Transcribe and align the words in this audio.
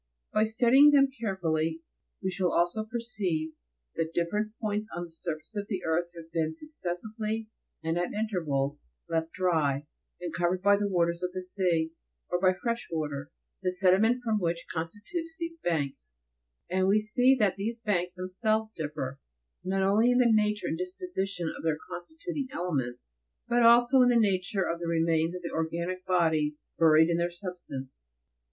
By 0.33 0.45
studying 0.45 0.89
them 0.89 1.09
carefully 1.11 1.81
we 2.23 2.31
shall 2.31 2.51
also 2.51 2.83
perceive 2.83 3.51
that 3.93 4.15
different 4.15 4.53
points 4.59 4.89
on 4.95 5.03
the 5.03 5.11
surface 5.11 5.55
of 5.55 5.67
the 5.67 5.83
earth 5.85 6.07
have 6.15 6.31
been 6.31 6.55
successively, 6.55 7.49
and 7.83 7.99
at 7.99 8.11
intervals, 8.11 8.87
left 9.07 9.31
dry, 9.31 9.85
and 10.19 10.33
covered 10.33 10.63
by 10.63 10.75
the 10.77 10.87
waters 10.87 11.21
of 11.21 11.33
the 11.33 11.43
sea, 11.43 11.91
or 12.31 12.41
by 12.41 12.51
fresh 12.51 12.87
water, 12.91 13.29
the 13.61 13.71
sediment 13.71 14.23
from 14.23 14.39
which 14.39 14.65
constitutes 14.73 15.35
these 15.37 15.59
banks, 15.59 16.09
and 16.67 16.87
we 16.87 16.99
see 16.99 17.35
that 17.37 17.55
these 17.57 17.77
banks 17.77 18.15
themselves 18.15 18.71
differ, 18.75 19.19
not 19.63 19.83
only 19.83 20.09
in 20.09 20.17
the 20.17 20.25
nature 20.31 20.65
and 20.65 20.79
disposi 20.79 21.27
tion 21.27 21.53
of 21.55 21.61
their 21.61 21.77
constituting 21.91 22.47
elements, 22.51 23.11
but 23.47 23.61
also 23.61 24.01
in 24.01 24.09
the 24.09 24.15
nature 24.15 24.67
of 24.67 24.79
the 24.79 24.87
remains 24.87 25.35
of 25.35 25.43
the 25.43 25.51
organic 25.53 26.03
bodies 26.07 26.71
buried 26.79 27.07
in 27.07 27.17
their 27.17 27.29
substance. 27.29 28.07